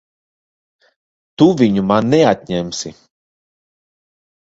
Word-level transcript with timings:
Tu 1.41 1.47
viņu 1.59 1.83
man 1.89 2.09
neatņemsi! 2.13 2.93